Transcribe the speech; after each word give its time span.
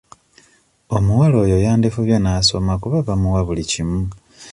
Omuwala 0.95 1.35
oyo 1.43 1.57
yandifubye 1.65 2.17
n'asoma 2.19 2.73
kuba 2.81 2.97
bamuwa 3.07 3.41
buli 3.47 3.63
kimu. 3.71 3.99